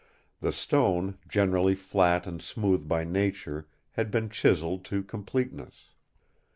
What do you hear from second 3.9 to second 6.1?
had been chiselled to completeness.